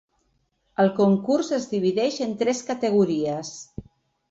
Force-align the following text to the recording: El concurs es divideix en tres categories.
El 0.83 0.89
concurs 0.99 1.51
es 1.59 1.69
divideix 1.75 2.19
en 2.27 2.35
tres 2.41 2.65
categories. 2.73 3.55